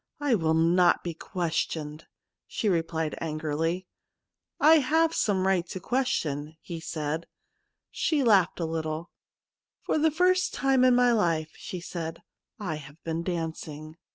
[0.19, 2.07] I will not be questioned/
[2.47, 3.85] she replied angrily.'
[4.73, 7.27] I have some right to question/ he said.
[7.91, 9.11] She laughed a little.'
[9.85, 12.23] For the first time in my life/ she said,'
[12.59, 13.95] I have been dancing.'